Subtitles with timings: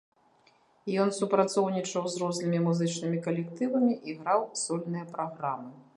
[1.03, 5.71] Ён супрацоўнічаў з рознымі музычнымі калектывамі і граў сольныя праграмы.